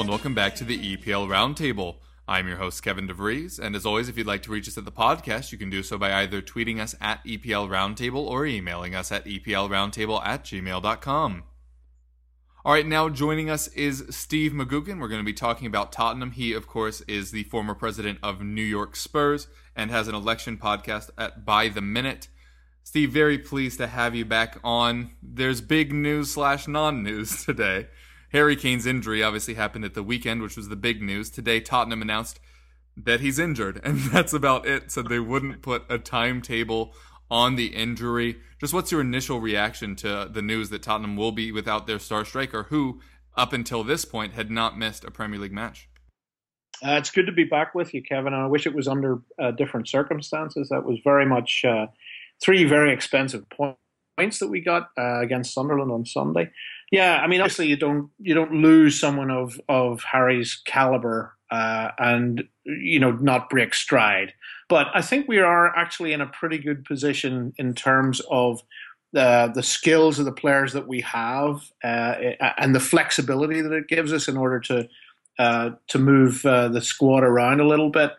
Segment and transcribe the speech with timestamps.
[0.00, 1.96] And welcome back to the EPL Roundtable.
[2.28, 4.84] I'm your host Kevin DeVries, and as always, if you'd like to reach us at
[4.84, 8.94] the podcast, you can do so by either tweeting us at EPL Roundtable or emailing
[8.94, 11.42] us at EPLRoundtable at gmail.com.
[12.64, 15.00] All right, now joining us is Steve McGookin.
[15.00, 16.30] We're going to be talking about Tottenham.
[16.30, 20.58] He, of course, is the former president of New York Spurs and has an election
[20.58, 22.28] podcast at By the Minute.
[22.84, 25.10] Steve, very pleased to have you back on.
[25.20, 27.88] There's big news slash non news today.
[28.32, 31.30] Harry Kane's injury obviously happened at the weekend, which was the big news.
[31.30, 32.40] Today, Tottenham announced
[32.96, 34.90] that he's injured, and that's about it.
[34.90, 36.94] So they wouldn't put a timetable
[37.30, 38.38] on the injury.
[38.60, 42.24] Just what's your initial reaction to the news that Tottenham will be without their star
[42.24, 43.00] striker, who,
[43.36, 45.88] up until this point, had not missed a Premier League match?
[46.84, 48.32] Uh, it's good to be back with you, Kevin.
[48.32, 50.68] I wish it was under uh, different circumstances.
[50.68, 51.86] That was very much uh,
[52.40, 56.50] three very expensive points that we got uh, against Sunderland on Sunday.
[56.90, 61.90] Yeah, I mean, obviously you don't you don't lose someone of of Harry's caliber uh,
[61.98, 64.32] and you know not break stride.
[64.68, 68.62] But I think we are actually in a pretty good position in terms of
[69.12, 72.14] the the skills of the players that we have uh,
[72.58, 74.88] and the flexibility that it gives us in order to
[75.38, 78.12] uh, to move uh, the squad around a little bit.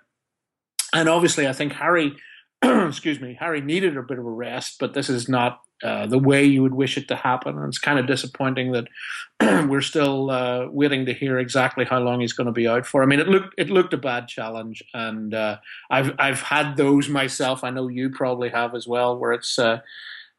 [0.94, 2.16] And obviously, I think Harry,
[2.64, 6.20] excuse me, Harry needed a bit of a rest, but this is not uh, the
[6.20, 7.58] way you would wish it to happen.
[7.58, 8.88] And it's kind of disappointing that
[9.70, 13.02] we're still uh, waiting to hear exactly how long he's going to be out for.
[13.02, 15.58] I mean, it looked it looked a bad challenge, and uh,
[15.90, 17.64] I've I've had those myself.
[17.64, 19.80] I know you probably have as well, where it's uh,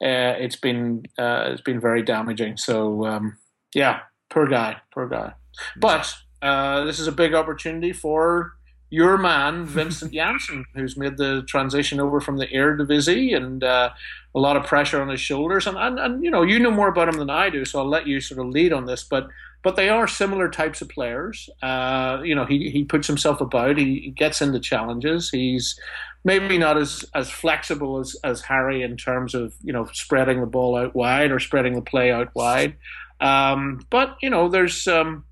[0.00, 2.56] it's been it's been very damaging.
[2.56, 3.38] So um,
[3.74, 5.32] yeah, poor guy, poor guy.
[5.76, 8.54] But uh, this is a big opportunity for
[8.90, 13.90] your man, Vincent Janssen, who's made the transition over from the Air Eredivisie and uh,
[14.34, 15.68] a lot of pressure on his shoulders.
[15.68, 17.88] And, and, and, you know, you know more about him than I do, so I'll
[17.88, 19.04] let you sort of lead on this.
[19.04, 19.28] But
[19.62, 21.50] but they are similar types of players.
[21.62, 25.30] Uh, you know, he, he puts himself about, he, he gets into challenges.
[25.30, 25.78] He's
[26.24, 30.46] maybe not as, as flexible as, as Harry in terms of, you know, spreading the
[30.46, 32.76] ball out wide or spreading the play out wide.
[33.20, 34.88] Um, but, you know, there's.
[34.88, 35.24] Um,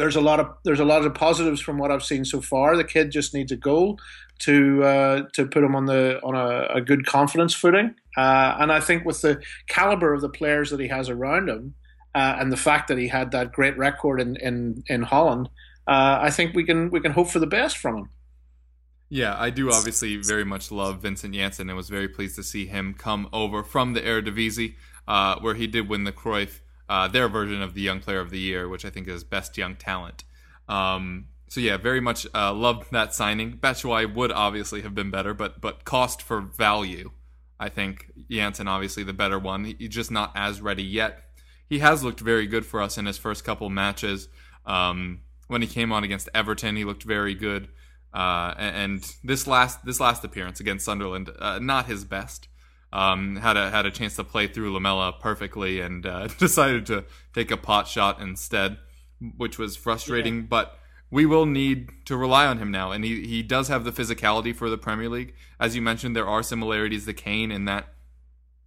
[0.00, 2.74] there's a lot of there's a lot of positives from what I've seen so far.
[2.74, 4.00] The kid just needs a goal
[4.40, 7.94] to uh, to put him on the on a, a good confidence footing.
[8.16, 11.74] Uh, and I think with the caliber of the players that he has around him,
[12.14, 15.50] uh, and the fact that he had that great record in in, in Holland,
[15.86, 18.10] uh, I think we can we can hope for the best from him.
[19.10, 22.64] Yeah, I do obviously very much love Vincent Janssen and was very pleased to see
[22.64, 26.60] him come over from the Eredivisie, uh, where he did win the Cruyff
[26.90, 29.56] uh, their version of the Young Player of the Year, which I think is Best
[29.56, 30.24] Young Talent.
[30.68, 33.58] Um, so yeah, very much uh, loved that signing.
[33.58, 37.12] Batshuayi would obviously have been better, but but cost for value,
[37.60, 39.76] I think Janssen obviously the better one.
[39.78, 41.22] He's just not as ready yet.
[41.68, 44.28] He has looked very good for us in his first couple matches.
[44.66, 47.68] Um, when he came on against Everton, he looked very good.
[48.12, 52.48] Uh, and this last this last appearance against Sunderland, uh, not his best
[52.92, 57.04] um, had a had a chance to play through Lamela perfectly and uh, decided to
[57.34, 58.78] take a pot shot instead,
[59.36, 60.36] which was frustrating.
[60.36, 60.46] Yeah.
[60.48, 60.78] But
[61.10, 64.54] we will need to rely on him now, and he he does have the physicality
[64.54, 65.34] for the Premier League.
[65.58, 67.88] As you mentioned, there are similarities to Kane in that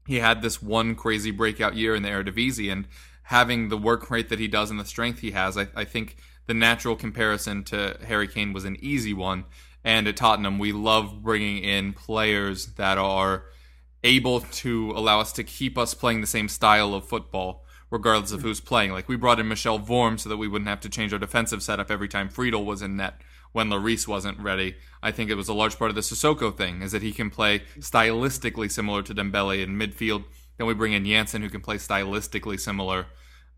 [0.06, 2.88] he had this one crazy breakout year in the Eredivisie, and
[3.24, 6.18] having the work rate that he does and the strength he has, I, I think
[6.46, 9.46] the natural comparison to Harry Kane was an easy one.
[9.86, 13.46] And at Tottenham, we love bringing in players that are
[14.04, 17.64] able to allow us to keep us playing the same style of football
[17.94, 18.92] regardless of who's playing.
[18.92, 21.62] Like we brought in Michel Vorm so that we wouldn't have to change our defensive
[21.62, 23.22] setup every time Friedel was in net.
[23.54, 24.76] when Lloris wasn't ready.
[25.02, 27.30] I think it was a large part of the Sissoko thing, is that he can
[27.30, 30.26] play stylistically similar to Dembele in midfield.
[30.58, 33.06] Then we bring in Janssen, who can play stylistically similar,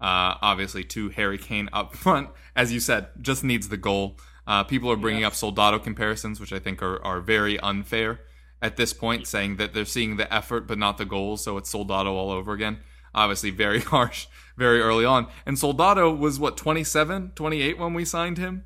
[0.02, 2.30] uh, obviously, to Harry Kane up front.
[2.56, 4.18] As you said, just needs the goal.
[4.46, 8.20] Uh, people are bringing up Soldado comparisons, which I think are, are very unfair
[8.62, 11.70] at this point, saying that they're seeing the effort but not the goals, so it's
[11.70, 12.80] Soldado all over again.
[13.14, 15.28] Obviously, very harsh, very early on.
[15.46, 18.66] And Soldado was, what, 27, 28 when we signed him?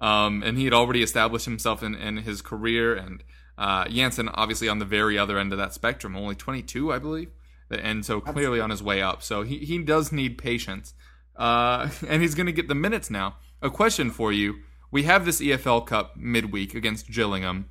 [0.00, 2.94] Um, and he had already established himself in, in his career.
[2.94, 3.22] And
[3.56, 7.30] uh, Janssen, obviously, on the very other end of that spectrum, only 22, I believe.
[7.70, 9.22] And so clearly on his way up.
[9.22, 10.94] So he, he does need patience.
[11.36, 13.36] Uh, and he's going to get the minutes now.
[13.62, 14.56] A question for you.
[14.90, 17.70] We have this EFL Cup midweek against Gillingham.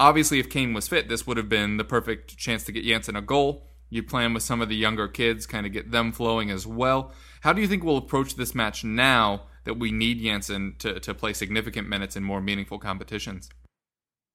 [0.00, 3.16] Obviously, if Kane was fit, this would have been the perfect chance to get Janssen
[3.16, 3.66] a goal.
[3.90, 7.12] You plan with some of the younger kids, kind of get them flowing as well.
[7.42, 11.12] How do you think we'll approach this match now that we need Janssen to, to
[11.12, 13.50] play significant minutes in more meaningful competitions?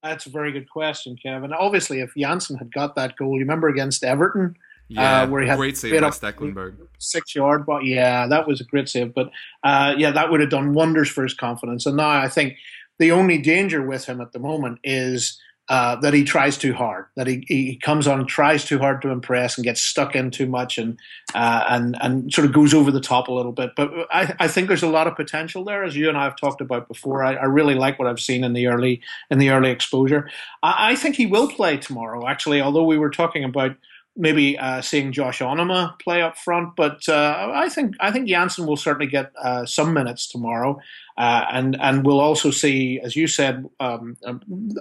[0.03, 1.51] That's a very good question, Kevin.
[1.51, 4.55] Obviously, if Janssen had got that goal, you remember against Everton,
[4.87, 6.75] Yeah, uh, where he had great save by Stekelenburg.
[6.99, 9.15] six yard, but yeah, that was a great save.
[9.15, 9.31] But
[9.63, 11.87] uh, yeah, that would have done wonders for his confidence.
[11.87, 12.53] And now I think
[12.99, 17.05] the only danger with him at the moment is uh, that he tries too hard.
[17.15, 20.45] That he, he comes on, tries too hard to impress, and gets stuck in too
[20.45, 20.99] much, and
[21.33, 23.71] uh, and and sort of goes over the top a little bit.
[23.75, 26.35] But I, I think there's a lot of potential there, as you and I have
[26.35, 27.23] talked about before.
[27.23, 29.01] I, I really like what I've seen in the early
[29.31, 30.29] in the early exposure.
[30.61, 32.27] I, I think he will play tomorrow.
[32.27, 33.75] Actually, although we were talking about
[34.15, 38.65] maybe uh, seeing Josh Onomah play up front, but uh, I think I think Janssen
[38.65, 40.79] will certainly get uh, some minutes tomorrow,
[41.17, 44.35] uh, and and we'll also see, as you said, um, a,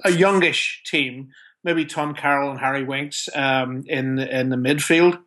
[0.04, 1.30] a youngish team,
[1.64, 5.20] maybe Tom Carroll and Harry Winks um, in in the midfield.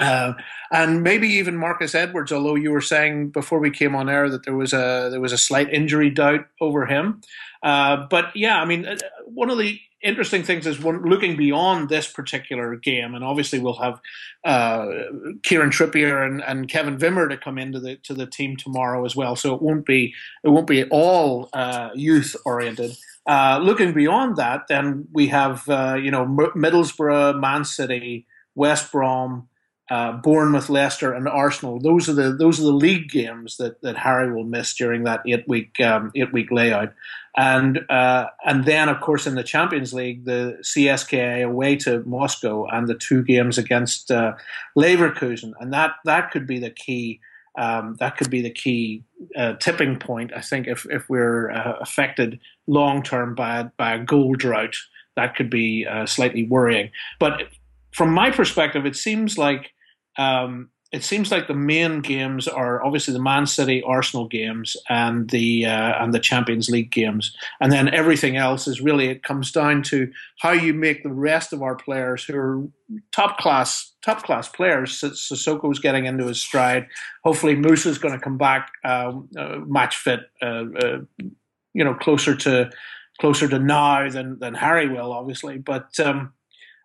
[0.00, 0.32] Uh,
[0.72, 4.44] and maybe even Marcus Edwards, although you were saying before we came on air that
[4.44, 7.20] there was a there was a slight injury doubt over him.
[7.62, 8.86] Uh, but yeah, I mean,
[9.26, 13.78] one of the interesting things is when looking beyond this particular game, and obviously we'll
[13.78, 14.00] have
[14.44, 14.86] uh,
[15.42, 19.16] Kieran Trippier and, and Kevin Wimmer to come into the to the team tomorrow as
[19.16, 19.36] well.
[19.36, 20.14] So it won't be
[20.44, 22.96] it won't be all uh, youth oriented.
[23.26, 29.48] Uh, looking beyond that, then we have uh, you know Middlesbrough, Man City, West Brom.
[29.90, 31.80] Uh, Bournemouth, Leicester, and Arsenal.
[31.80, 35.22] Those are the those are the league games that, that Harry will miss during that
[35.26, 36.92] eight week um, eight week layout,
[37.38, 42.66] and uh, and then of course in the Champions League, the CSKA away to Moscow
[42.66, 44.34] and the two games against uh,
[44.76, 47.20] Leverkusen, and that that could be the key.
[47.56, 49.04] Um, that could be the key
[49.36, 50.32] uh, tipping point.
[50.36, 54.76] I think if if we're uh, affected long term by by a goal drought,
[55.16, 56.90] that could be uh, slightly worrying.
[57.18, 57.44] But
[57.92, 59.72] from my perspective, it seems like
[60.18, 65.28] um, it seems like the main games are obviously the Man City Arsenal games and
[65.28, 69.52] the uh, and the Champions League games, and then everything else is really it comes
[69.52, 72.62] down to how you make the rest of our players who are
[73.12, 74.98] top class top class players.
[74.98, 76.86] Sissoko's getting into his stride.
[77.22, 80.20] Hopefully, Mousa's going to come back um, uh, match fit.
[80.40, 80.98] Uh, uh,
[81.74, 82.70] you know, closer to
[83.20, 86.00] closer to now than than Harry will, obviously, but.
[86.00, 86.32] Um,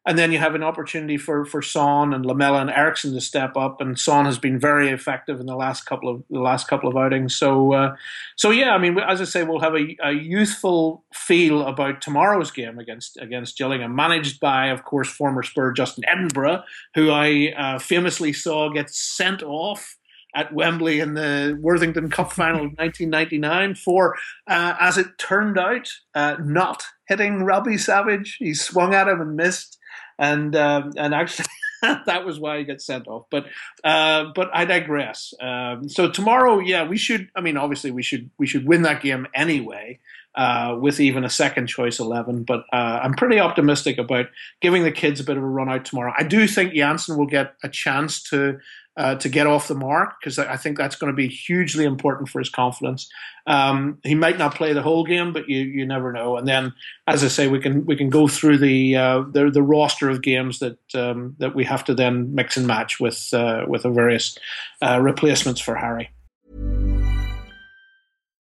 [0.06, 3.56] and then you have an opportunity for for Son and Lamela and Eriksen to step
[3.56, 6.90] up, and Son has been very effective in the last couple of the last couple
[6.90, 7.36] of outings.
[7.36, 7.96] So, uh,
[8.36, 12.52] so yeah, I mean, as I say, we'll have a, a youthful feel about tomorrow's
[12.52, 16.64] game against against Gillingham, managed by, of course, former Spur Justin Edinburgh,
[16.96, 19.98] who I uh, famously saw get sent off
[20.36, 24.16] at Wembley in the Worthington Cup final of 1999 for,
[24.48, 28.38] uh, as it turned out, uh, not hitting Robbie Savage.
[28.40, 29.78] He swung at him and missed
[30.24, 31.46] and um, and actually
[31.82, 33.26] that was why I got sent off.
[33.30, 33.46] But
[33.84, 35.34] uh, but I digress.
[35.42, 37.30] Um, so tomorrow, yeah, we should.
[37.36, 40.00] I mean, obviously, we should we should win that game anyway.
[40.36, 42.42] Uh, with even a second choice 11.
[42.42, 44.26] But uh, I'm pretty optimistic about
[44.62, 46.12] giving the kids a bit of a run out tomorrow.
[46.18, 48.58] I do think Janssen will get a chance to
[48.96, 52.30] uh, to get off the mark because I think that's going to be hugely important
[52.30, 53.10] for his confidence.
[53.48, 56.38] Um, he might not play the whole game, but you you never know.
[56.38, 56.74] And then,
[57.08, 60.22] as I say, we can we can go through the uh, the, the roster of
[60.22, 63.90] games that um, that we have to then mix and match with uh, with the
[63.90, 64.38] various
[64.82, 66.12] uh, replacements for Harry.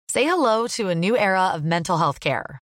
[0.09, 2.63] Say hello to a new era of mental health care.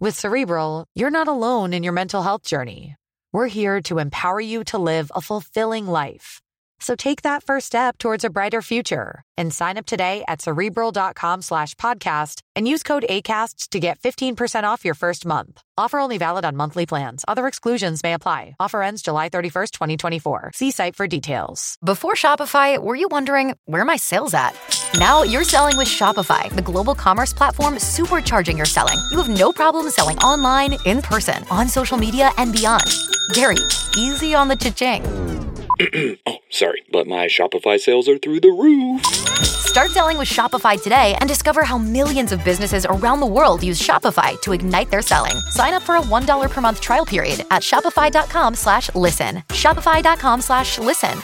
[0.00, 2.94] With Cerebral, you're not alone in your mental health journey.
[3.32, 6.40] We're here to empower you to live a fulfilling life.
[6.80, 11.42] So take that first step towards a brighter future and sign up today at cerebral.com
[11.42, 15.60] slash podcast and use code ACasts to get 15% off your first month.
[15.76, 17.24] Offer only valid on monthly plans.
[17.28, 18.56] Other exclusions may apply.
[18.60, 20.52] Offer ends July 31st, 2024.
[20.54, 21.76] See site for details.
[21.84, 24.54] Before Shopify, were you wondering where my sales at?
[24.94, 28.98] Now you're selling with Shopify, the global commerce platform supercharging your selling.
[29.10, 32.86] You have no problem selling online, in person, on social media, and beyond.
[33.34, 33.56] Gary,
[33.96, 35.37] easy on the cha-ching.
[36.26, 39.04] oh, sorry, but my Shopify sales are through the roof.
[39.04, 43.80] Start selling with Shopify today and discover how millions of businesses around the world use
[43.80, 45.36] Shopify to ignite their selling.
[45.50, 49.36] Sign up for a $1 per month trial period at shopify.com slash listen.
[49.50, 51.18] Shopify.com slash listen.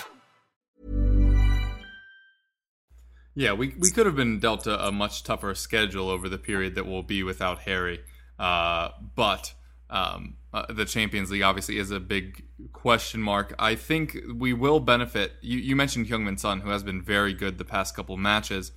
[3.34, 6.76] Yeah, we, we could have been dealt a, a much tougher schedule over the period
[6.76, 8.00] that we'll be without Harry.
[8.38, 9.54] Uh, but
[9.94, 13.54] um, uh, the Champions League obviously is a big question mark.
[13.60, 15.34] I think we will benefit.
[15.40, 18.72] You, you mentioned Heung-min Son, who has been very good the past couple matches.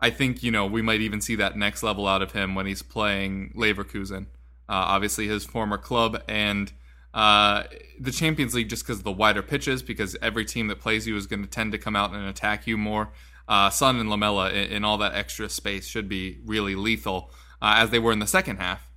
[0.00, 2.66] I think you know we might even see that next level out of him when
[2.66, 4.26] he's playing Leverkusen.
[4.68, 6.72] Uh, obviously, his former club and
[7.14, 7.64] uh,
[8.00, 11.16] the Champions League, just because of the wider pitches, because every team that plays you
[11.16, 13.12] is going to tend to come out and attack you more.
[13.46, 17.30] Uh, Son and Lamela in, in, all that extra space should be really lethal,
[17.62, 18.89] uh, as they were in the second half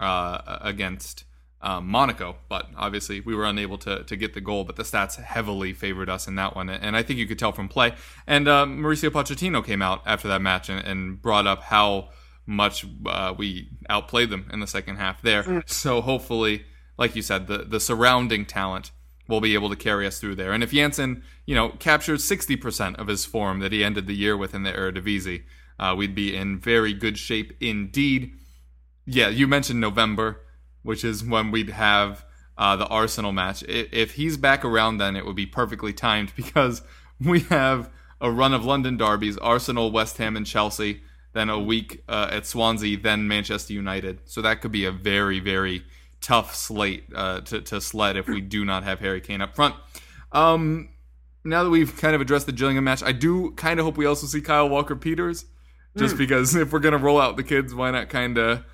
[0.00, 1.24] uh, against
[1.62, 4.64] um, Monaco, but obviously we were unable to to get the goal.
[4.64, 7.52] But the stats heavily favored us in that one, and I think you could tell
[7.52, 7.92] from play.
[8.26, 12.08] And uh, Mauricio Pochettino came out after that match and, and brought up how
[12.46, 15.44] much uh, we outplayed them in the second half there.
[15.44, 15.68] Mm.
[15.68, 16.64] So hopefully,
[16.96, 18.90] like you said, the the surrounding talent
[19.28, 20.52] will be able to carry us through there.
[20.52, 24.16] And if Janssen, you know, captures sixty percent of his form that he ended the
[24.16, 25.42] year with in the Eredivisie,
[25.78, 28.32] uh, we'd be in very good shape indeed.
[29.06, 30.40] Yeah, you mentioned November
[30.82, 32.24] which is when we'd have
[32.56, 33.62] uh, the Arsenal match.
[33.68, 36.82] If he's back around then, it would be perfectly timed because
[37.20, 37.90] we have
[38.20, 41.02] a run of London derbies Arsenal, West Ham, and Chelsea,
[41.32, 44.20] then a week uh, at Swansea, then Manchester United.
[44.24, 45.84] So that could be a very, very
[46.20, 49.74] tough slate uh, to, to sled if we do not have Harry Kane up front.
[50.32, 50.90] Um,
[51.44, 54.04] now that we've kind of addressed the Gillingham match, I do kind of hope we
[54.04, 55.46] also see Kyle Walker Peters,
[55.96, 56.18] just mm.
[56.18, 58.64] because if we're going to roll out the kids, why not kind of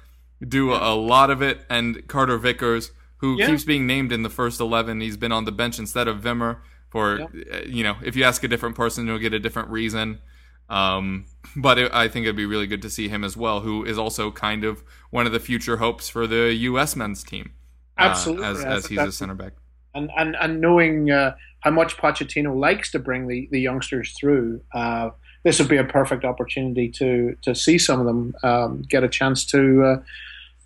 [0.46, 1.60] do a, lot of it.
[1.70, 3.46] And Carter Vickers, who yeah.
[3.46, 6.58] keeps being named in the first 11, he's been on the bench instead of Wimmer.
[6.88, 10.20] For, uh, you know, if you ask a different person, you'll get a different reason.
[10.68, 11.26] Um,
[11.56, 13.98] but it, I think it'd be really good to see him as well, who is
[13.98, 16.96] also kind of one of the future hopes for the U.S.
[16.96, 17.52] men's team.
[17.98, 19.52] Uh, Absolutely, uh, as, as he's a center back.
[19.94, 24.60] And and and knowing uh, how much Pochettino likes to bring the, the youngsters through,
[24.72, 25.10] uh,
[25.46, 29.08] this would be a perfect opportunity to to see some of them um, get a
[29.08, 30.02] chance to uh,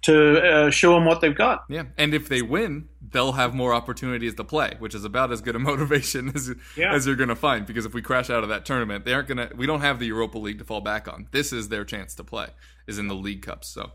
[0.01, 1.65] to uh, show them what they've got.
[1.69, 5.43] Yeah, and if they win, they'll have more opportunities to play, which is about as
[5.43, 6.95] good a motivation as yeah.
[6.95, 7.67] as you're going to find.
[7.67, 9.55] Because if we crash out of that tournament, they aren't going to.
[9.55, 11.29] We don't have the Europa League to fall back on.
[11.31, 12.49] This is their chance to play.
[12.87, 13.69] Is in the League Cups.
[13.69, 13.93] So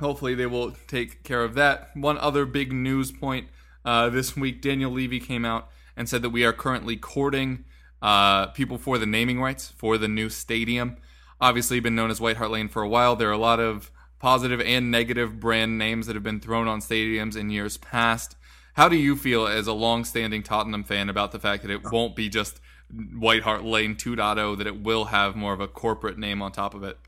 [0.00, 1.96] hopefully they will take care of that.
[1.96, 3.48] One other big news point
[3.86, 7.64] uh, this week: Daniel Levy came out and said that we are currently courting
[8.02, 10.96] uh, people for the naming rights for the new stadium.
[11.40, 13.16] Obviously, been known as White Hart Lane for a while.
[13.16, 16.80] There are a lot of positive and negative brand names that have been thrown on
[16.80, 18.36] stadiums in years past.
[18.74, 22.16] How do you feel as a long-standing Tottenham fan about the fact that it won't
[22.16, 26.40] be just White Hart Lane 2.0, that it will have more of a corporate name
[26.40, 26.98] on top of it?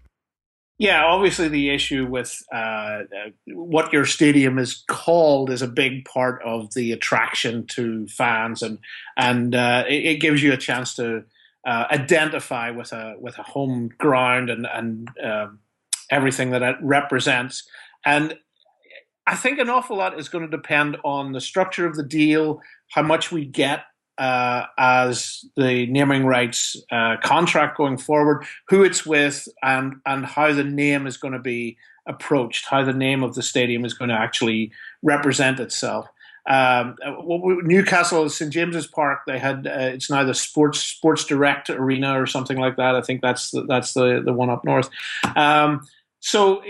[0.79, 3.03] Yeah, obviously the issue with uh,
[3.47, 8.79] what your stadium is called is a big part of the attraction to fans, and
[9.17, 11.23] and uh, it, it, gives you a chance to
[11.65, 15.61] uh, identify with a with a home ground and and um,
[16.11, 17.69] everything that it represents.
[18.05, 18.37] And
[19.29, 22.61] I think an awful lot is going to depend on the structure of the deal,
[22.91, 23.85] how much we get
[24.19, 30.53] uh, as the naming rights uh, contract going forward, who it's with, and and how
[30.53, 34.11] the name is going to be approached, how the name of the stadium is going
[34.11, 36.07] to actually represent itself.
[36.47, 36.97] Um,
[37.63, 42.27] Newcastle, St James's Park, they had uh, it's now the Sports Sports Direct Arena or
[42.27, 42.95] something like that.
[42.95, 44.91] I think that's the, that's the the one up north.
[45.37, 45.87] Um,
[46.21, 46.63] so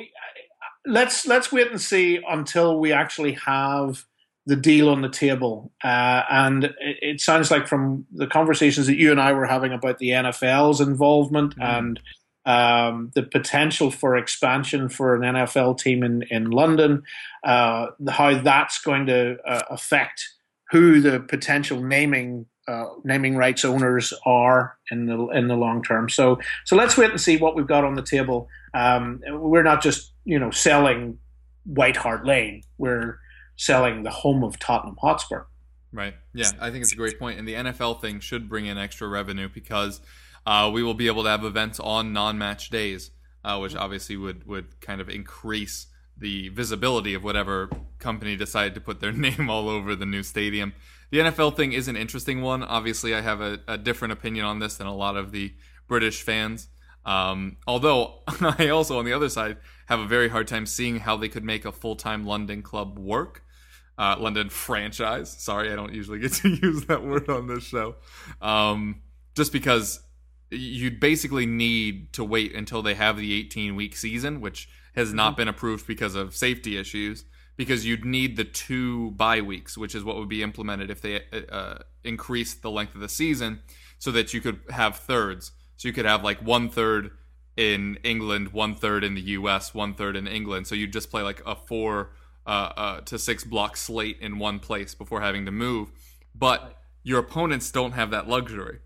[0.86, 4.04] let's let's wait and see until we actually have
[4.46, 5.72] the deal on the table.
[5.82, 9.72] Uh, and it, it, sounds like from the conversations that you and I were having
[9.72, 11.64] about the NFL's involvement mm.
[11.64, 12.00] and
[12.46, 17.02] um, the potential for expansion for an NFL team in, in London,
[17.42, 20.28] uh, how that's going to uh, affect
[20.70, 26.08] who the potential naming uh, naming rights owners are in the in the long term.
[26.08, 29.82] So so let's wait and see what we've got on the table Um, we're not
[29.82, 31.18] just you know selling
[31.64, 32.62] White Hart Lane.
[32.78, 33.18] We're
[33.56, 35.44] selling the home of Tottenham Hotspur.
[35.92, 36.14] Right.
[36.32, 37.38] Yeah, I think it's a great point.
[37.38, 40.00] And the NFL thing should bring in extra revenue because
[40.44, 43.12] uh, we will be able to have events on non-match days,
[43.44, 48.80] uh, which obviously would would kind of increase the visibility of whatever company decided to
[48.80, 50.75] put their name all over the new stadium.
[51.11, 52.64] The NFL thing is an interesting one.
[52.64, 55.54] Obviously, I have a, a different opinion on this than a lot of the
[55.87, 56.68] British fans.
[57.06, 61.16] Um, although I also, on the other side, have a very hard time seeing how
[61.16, 63.43] they could make a full time London club work.
[63.96, 65.30] Uh, London franchise.
[65.30, 67.94] Sorry, I don't usually get to use that word on this show.
[68.42, 69.02] Um,
[69.36, 70.00] just because
[70.50, 75.36] you'd basically need to wait until they have the 18 week season, which has not
[75.36, 77.24] been approved because of safety issues.
[77.56, 81.22] Because you'd need the two bye weeks, which is what would be implemented if they
[81.52, 83.62] uh, increased the length of the season,
[84.00, 85.52] so that you could have thirds.
[85.76, 87.12] So you could have like one third
[87.56, 90.66] in England, one third in the U.S., one third in England.
[90.66, 92.10] So you'd just play like a four
[92.46, 95.90] uh, uh, to six block slate in one place before having to move.
[96.34, 98.80] But your opponents don't have that luxury.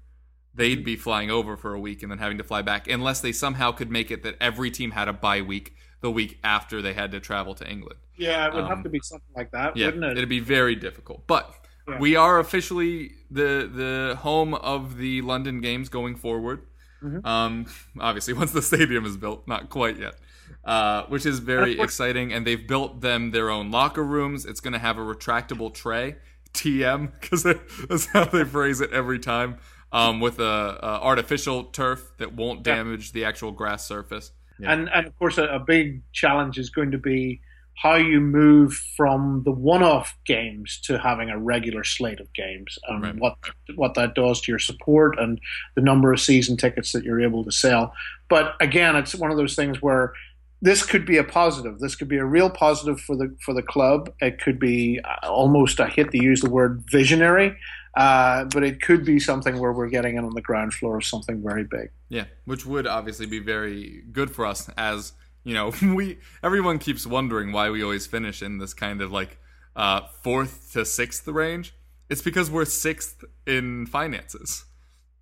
[0.54, 3.32] They'd be flying over for a week and then having to fly back, unless they
[3.32, 6.94] somehow could make it that every team had a bye week the week after they
[6.94, 8.00] had to travel to England.
[8.16, 10.18] Yeah, it would Um, have to be something like that, Yeah, wouldn't it?
[10.18, 11.26] it'd be very difficult.
[11.26, 11.54] But
[11.86, 11.98] Yeah.
[11.98, 16.62] we are officially the the home of the London games going forward.
[17.02, 17.24] Mm-hmm.
[17.26, 17.66] Um,
[18.00, 20.16] obviously, once the stadium is built, not quite yet,
[20.64, 22.32] uh, which is very exciting.
[22.32, 24.44] And they've built them their own locker rooms.
[24.44, 26.16] It's going to have a retractable tray,
[26.54, 27.42] TM, because
[27.88, 29.58] that's how they phrase it every time.
[29.90, 32.74] Um, with a, a artificial turf that won't Yeah.
[32.76, 34.32] damage the actual grass surface.
[34.60, 34.72] Yeah.
[34.72, 37.40] And and of course, a, a big challenge is going to be
[37.74, 43.02] how you move from the one-off games to having a regular slate of games, and
[43.02, 43.16] Right.
[43.16, 43.36] what
[43.76, 45.40] what that does to your support and
[45.74, 47.94] the number of season tickets that you're able to sell.
[48.28, 50.12] But again, it's one of those things where
[50.60, 51.78] this could be a positive.
[51.78, 54.12] This could be a real positive for the for the club.
[54.20, 57.56] It could be uh, almost I hate to use the word visionary,
[57.96, 61.04] uh, but it could be something where we're getting in on the ground floor of
[61.04, 61.90] something very big.
[62.09, 65.12] Yeah, which would obviously be very good for us as,
[65.44, 69.38] you know, we everyone keeps wondering why we always finish in this kind of like
[69.76, 71.74] uh fourth to sixth range.
[72.09, 74.64] It's because we're sixth in finances.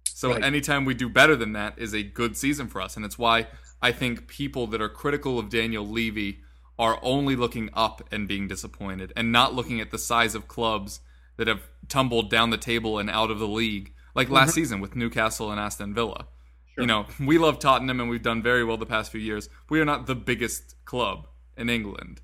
[0.04, 0.42] So Right.
[0.42, 3.48] anytime we do better than that is a good season for us and it's why
[3.82, 6.40] I think people that are critical of Daniel Levy
[6.78, 11.00] are only looking up and being disappointed and not looking at the size of clubs
[11.36, 14.54] that have tumbled down the table and out of the league like last mm-hmm.
[14.54, 16.26] season with Newcastle and Aston Villa.
[16.78, 19.48] You know, we love Tottenham and we've done very well the past few years.
[19.70, 22.20] We are not the biggest club in England.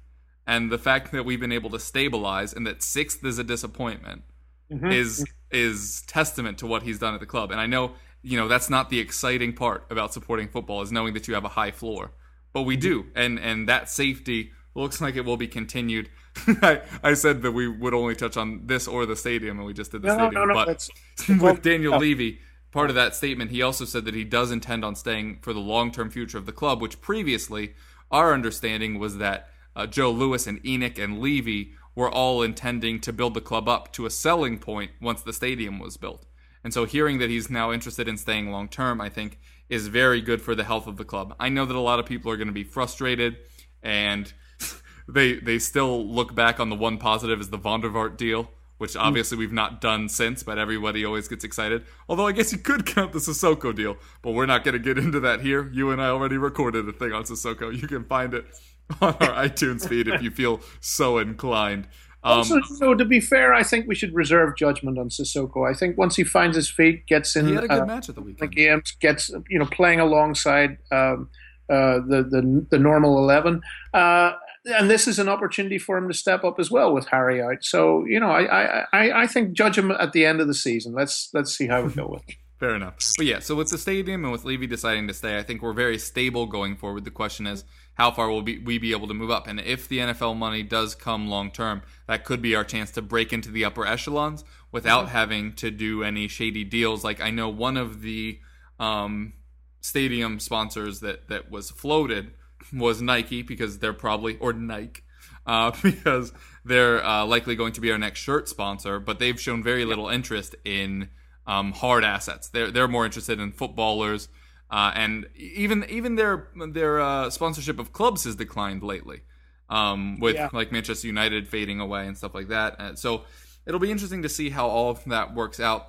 [0.46, 4.24] And the fact that we've been able to stabilize and that sixth is a disappointment
[4.70, 4.90] mm-hmm.
[4.90, 7.50] is is testament to what he's done at the club.
[7.50, 11.14] And I know, you know, that's not the exciting part about supporting football is knowing
[11.14, 12.12] that you have a high floor.
[12.52, 13.06] But we do.
[13.14, 16.08] And and that safety looks like it will be continued.
[16.46, 19.74] I, I said that we would only touch on this or the stadium and we
[19.74, 20.48] just did the No, stadium.
[20.48, 20.64] no, no.
[20.64, 20.88] but
[21.42, 21.98] with Daniel.
[21.98, 25.52] Levy, part of that statement, he also said that he does intend on staying for
[25.52, 27.74] the long term future of the club, which previously
[28.10, 33.12] our understanding was that uh, Joe Lewis and ENIC and Levy were all intending to
[33.12, 36.26] build the club up to a selling point once the stadium was built.
[36.64, 40.20] And so hearing that he's now interested in staying long term, I think, is very
[40.20, 41.34] good for the health of the club.
[41.40, 43.36] I know that a lot of people are going to be frustrated
[43.82, 44.32] and
[45.08, 48.50] they they still look back on the one positive as the van der Vaart deal,
[48.78, 49.00] which mm.
[49.00, 51.84] obviously we've not done since, but everybody always gets excited.
[52.08, 54.98] Although I guess you could count the Sissoko deal, but we're not going to get
[54.98, 55.70] into that here.
[55.72, 57.74] You and I already recorded a thing on Sissoko.
[57.74, 58.46] You can find it
[59.00, 61.88] on our iTunes feed if you feel so inclined.
[62.24, 65.68] Um, Also, so to be fair, I think we should reserve judgment on Sissoko.
[65.68, 68.08] I think once he finds his feet, gets in he had a good uh, match
[68.08, 68.54] at the the weekend.
[68.54, 71.28] games, gets you know playing alongside um,
[71.68, 73.60] uh, the the the normal eleven,
[73.92, 74.32] uh,
[74.66, 77.64] and this is an opportunity for him to step up as well with Harry out.
[77.64, 80.54] So you know, I I, I, I think judge him at the end of the
[80.54, 80.92] season.
[80.92, 82.36] Let's let's see how we go with it.
[82.60, 82.94] Fair enough.
[83.16, 85.72] But yeah, so with the stadium and with Levy deciding to stay, I think we're
[85.72, 87.04] very stable going forward.
[87.04, 89.46] The question is, how far will be, we be able to move up?
[89.46, 93.02] And if the NFL money does come long term, that could be our chance to
[93.02, 97.04] break into the upper echelons without having to do any shady deals.
[97.04, 98.40] Like I know one of the
[98.80, 99.34] um,
[99.80, 102.32] stadium sponsors that that was floated
[102.72, 105.02] was Nike because they're probably or Nike
[105.46, 106.32] uh, because
[106.64, 110.08] they're uh, likely going to be our next shirt sponsor, but they've shown very little
[110.08, 111.08] interest in
[111.46, 112.48] um, hard assets.
[112.48, 114.28] They're they're more interested in footballers,
[114.72, 119.20] uh, and even even their their uh, sponsorship of clubs has declined lately,
[119.68, 120.48] um, with Yeah.
[120.52, 122.76] like Manchester United fading away and stuff like that.
[122.78, 123.24] And so
[123.66, 125.82] it'll be interesting to see how all of that works out,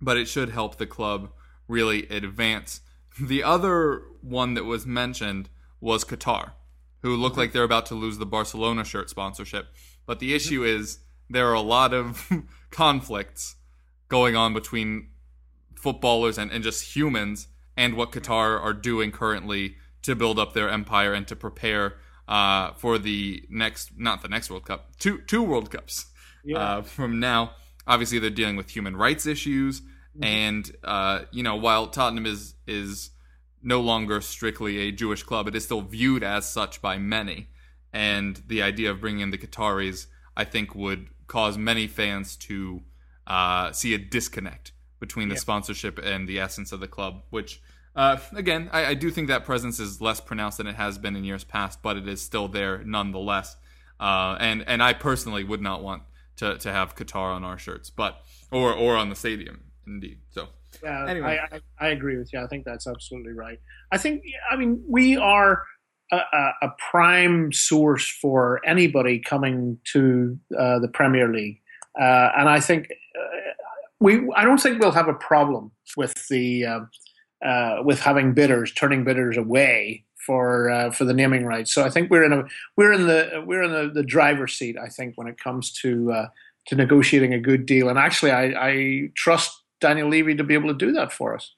[0.00, 1.30] but it should help the club
[1.68, 2.80] really advance.
[3.20, 5.48] The other one that was mentioned
[5.80, 6.52] was Qatar,
[7.02, 9.66] who look like they're about to lose the Barcelona shirt sponsorship.
[10.06, 10.98] But the issue is
[11.30, 12.28] there are a lot of
[12.70, 13.56] conflicts
[14.08, 15.08] going on between
[15.76, 17.48] footballers and, and just humans
[17.82, 21.94] and what Qatar are doing currently to build up their empire and to prepare
[22.28, 26.06] uh, for the next, not the next World Cup, two two World Cups
[26.56, 27.52] uh, from now.
[27.86, 29.82] Obviously, they're dealing with human rights issues,
[30.20, 33.10] and uh, you know, while Tottenham is is
[33.62, 37.48] no longer strictly a Jewish club, it is still viewed as such by many.
[37.92, 42.82] And the idea of bringing in the Qataris, I think, would cause many fans to
[43.26, 47.22] uh, see a disconnect between the sponsorship and the essence of the club.
[47.30, 47.60] Which,
[47.94, 51.16] uh, again, I, I do think that presence is less pronounced than it has been
[51.16, 53.56] in years past, but it is still there nonetheless.
[54.00, 56.02] Uh, and and I personally would not want
[56.36, 60.18] to, to have Qatar on our shirts, but or or on the stadium, indeed.
[60.30, 60.48] So
[60.82, 61.38] Yeah, Anyway.
[61.38, 62.40] I, I, I agree with you.
[62.40, 63.60] I think that's absolutely right.
[63.92, 65.62] I think, I mean, we are
[66.10, 71.60] a, a, a prime source for anybody coming to uh, the Premier League,
[72.00, 73.36] uh, and I think uh,
[74.00, 74.28] we.
[74.34, 76.80] I don't think we'll have a problem with the uh,
[77.44, 81.74] uh, with having bidders turning bidders away for uh, for the naming rights.
[81.74, 82.44] So I think we're in a
[82.76, 84.76] we're in the we're in the, the driver's seat.
[84.82, 86.26] I think when it comes to uh,
[86.66, 90.68] to negotiating a good deal, and actually, I, I trust Daniel Levy to be able
[90.68, 91.54] to do that for us.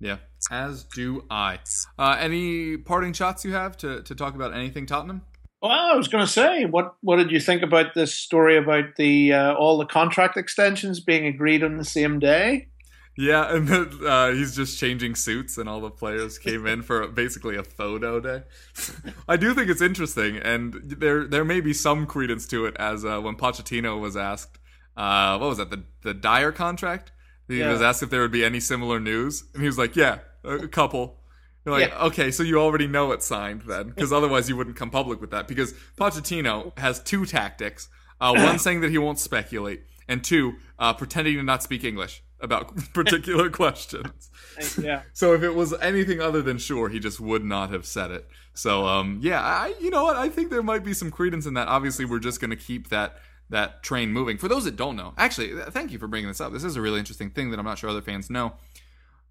[0.00, 0.18] yeah,
[0.50, 1.58] as do I.
[1.98, 5.22] Uh, any parting shots you have to to talk about anything Tottenham?
[5.60, 8.96] Well, I was going to say, what what did you think about this story about
[8.96, 12.68] the uh, all the contract extensions being agreed on the same day?
[13.16, 17.06] Yeah, and then, uh, he's just changing suits, and all the players came in for
[17.06, 18.42] basically a photo day.
[19.28, 23.04] I do think it's interesting, and there there may be some credence to it, as
[23.04, 24.58] uh, when Pochettino was asked,
[24.96, 27.12] uh, what was that, the the Dier contract?
[27.46, 27.70] He Yeah.
[27.70, 30.66] was asked if there would be any similar news, and he was like, "Yeah, a
[30.66, 31.20] couple."
[31.64, 32.02] You're like, Yeah.
[32.06, 35.30] okay, so you already know it's signed then, because otherwise you wouldn't come public with
[35.30, 35.46] that.
[35.48, 37.88] Because Pochettino has two tactics:
[38.20, 42.22] uh, one saying that he won't speculate, and two, uh, pretending to not speak English
[42.44, 44.30] about particular questions.
[44.80, 45.02] Yeah.
[45.12, 48.28] So if it was anything other than sure, he just would not have said it.
[48.52, 50.14] So um, yeah, I you know what?
[50.14, 51.66] I think there might be some credence in that.
[51.66, 53.16] Obviously, we're just going to keep that
[53.50, 54.38] that train moving.
[54.38, 56.52] For those that don't know, actually, thank you for bringing this up.
[56.52, 58.52] This is a really interesting thing that I'm not sure other fans know.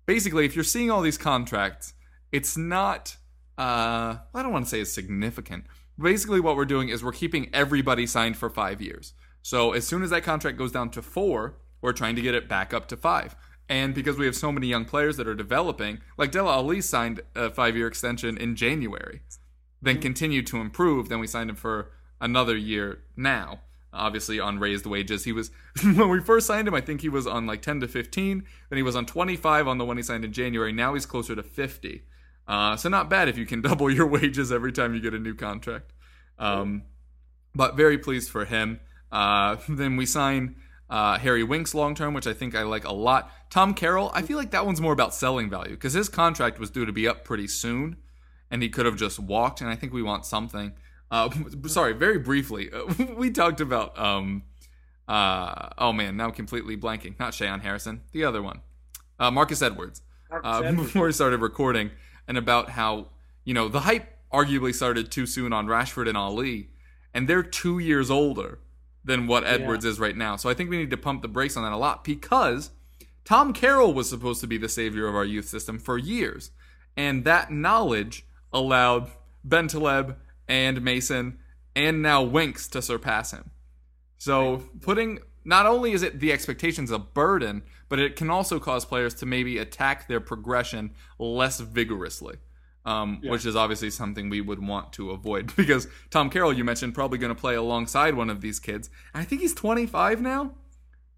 [0.06, 1.94] Basically, if you're seeing all these contracts,
[2.34, 3.16] it's not.
[3.58, 5.68] Uh, I don't want to say it's significant.
[5.98, 9.14] Basically, what we're doing is we're keeping everybody signed for five years.
[9.42, 12.48] So as soon as that contract goes down to four, we're trying to get it
[12.48, 13.36] back up to five.
[13.70, 17.22] And because we have so many young players that are developing, like Dele Alli signed
[17.36, 19.22] a five-year extension in January,
[19.82, 21.10] then continued to improve.
[21.10, 21.92] Then we signed him for
[22.22, 23.60] another year now,
[23.92, 25.26] obviously on raised wages.
[25.26, 25.52] He was
[25.84, 28.44] when we first signed him, I think he was on like 10 to 15.
[28.70, 30.72] Then he was on 25 on the one he signed in January.
[30.72, 32.04] Now he's closer to 50.
[32.48, 35.20] Uh, so not bad if you can double your wages every time you get a
[35.20, 35.92] new contract.
[36.40, 36.84] Um,
[37.54, 38.80] but very pleased for him.
[39.12, 40.56] Uh, then we sign
[40.90, 43.32] uh, Harry Winks long term, which I think I like a lot.
[43.50, 46.70] Tom Carroll, I feel like that one's more about selling value because his contract was
[46.70, 47.98] due to be up pretty soon,
[48.52, 49.62] and he could have just walked.
[49.62, 50.74] And I think we want something.
[51.10, 51.30] Uh,
[51.68, 52.70] sorry, very briefly,
[53.16, 53.98] we talked about.
[53.98, 54.44] Um,
[55.08, 57.20] uh, oh man, now I'm completely blanking.
[57.20, 58.62] Not Shayon Harrison, the other one,
[59.20, 60.02] uh, Marcus Edwards.
[60.32, 60.92] uh, Edwards.
[60.92, 61.92] before we started recording,
[62.28, 63.08] and about how
[63.44, 66.70] you know the hype arguably started too soon on Rashford and Alli,
[67.14, 68.60] and they're two years older
[69.04, 70.36] than what Edwards is right now.
[70.36, 72.72] So I think we need to pump the brakes on that a lot because
[73.26, 76.52] Tom Carroll was supposed to be the savior of our youth system for years,
[76.96, 79.10] and that knowledge allowed
[79.48, 80.16] Bentaleb
[80.48, 81.40] and Mason
[81.76, 83.52] and now Winks to surpass him.
[84.18, 88.86] So putting not only is it the expectations a burden, but it can also cause
[88.86, 92.38] players to maybe attack their progression less vigorously.
[92.86, 96.94] Um, Which is obviously something we would want to avoid because Tom Carroll, you mentioned,
[96.94, 98.90] probably going to play alongside one of these kids.
[99.14, 100.52] I think he's 25 now.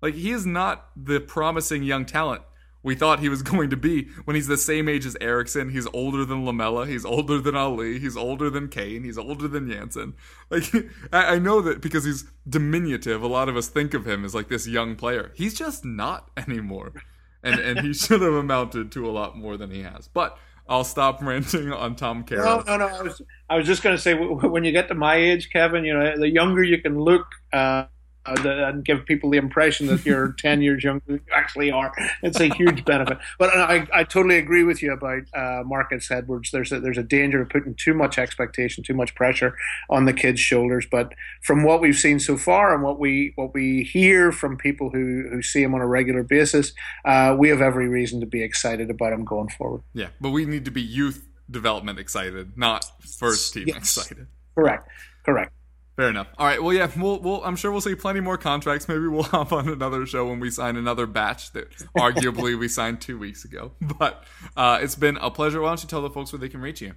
[0.01, 2.43] Like he is not the promising young talent
[2.85, 5.71] we thought he was going to be when he's the same age as Eriksen.
[5.71, 6.85] He's older than Lamela.
[6.85, 7.99] He's older than Alli.
[7.99, 9.03] He's older than Kane.
[9.03, 10.13] He's older than Janssen.
[10.51, 10.71] Like
[11.11, 14.35] I, I know that because he's diminutive, a lot of us think of him as
[14.35, 15.31] like this young player.
[15.33, 16.93] He's just not anymore,
[17.41, 20.07] and and he should have amounted to a lot more than he has.
[20.07, 22.63] But I'll stop ranting on Tom No, Carroll.
[22.65, 22.87] no, no.
[22.87, 25.85] I was, I was just going to say, when you get to my age, Kevin,
[25.85, 27.85] you know, the younger you can look uh,
[28.25, 31.71] uh, the, and give people the impression that you're 10 years younger than you actually
[31.71, 31.91] are,
[32.23, 33.17] it's a huge benefit.
[33.39, 36.51] But I, I totally agree with you about uh, Marcus Edwards.
[36.51, 39.55] There's a, there's a danger of putting too much expectation, too much pressure
[39.89, 40.85] on the kids' shoulders.
[40.89, 44.89] But from what we've seen so far and what we what we hear from people
[44.89, 46.73] who, who see him on a regular basis,
[47.05, 49.81] uh, we have every reason to be excited about him going forward.
[49.93, 52.85] Yeah, but we need to be youth development excited, not
[53.19, 53.77] first team Yes.
[53.77, 54.27] excited.
[54.55, 54.87] Correct.
[55.23, 55.51] Correct.
[55.95, 56.27] Fair enough.
[56.37, 56.61] All right.
[56.61, 56.89] Well, yeah.
[56.97, 57.43] We'll, we'll.
[57.45, 58.87] I'm sure we'll see plenty more contracts.
[58.89, 63.01] Maybe we'll hop on another show when we sign another batch that arguably we signed
[63.01, 63.71] two weeks ago.
[63.97, 64.25] But
[64.57, 65.61] uh, it's been a pleasure.
[65.61, 66.93] Why don't you tell the folks where they can reach you?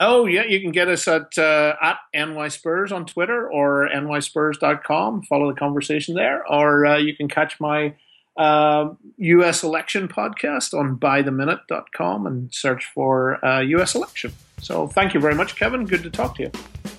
[0.00, 5.22] Oh yeah, you can get us at uh, at NY Spurs on Twitter or nyspurs.com.
[5.22, 7.94] Follow the conversation there, or uh, you can catch my
[8.36, 9.62] uh, U.S.
[9.62, 13.94] election podcast on bytheminute.com and search for uh, U.S.
[13.94, 14.32] election.
[14.60, 15.84] So thank you very much, Kevin.
[15.84, 16.50] Good to talk to you.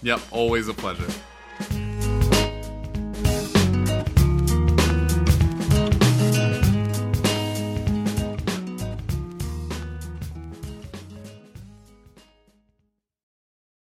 [0.03, 0.21] Yep.
[0.31, 1.07] Always a pleasure.